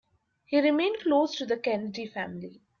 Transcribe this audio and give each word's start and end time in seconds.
He 0.47 0.59
remained 0.59 1.01
close 1.03 1.35
to 1.35 1.45
the 1.45 1.57
Kennedy 1.57 2.07
family. 2.07 2.63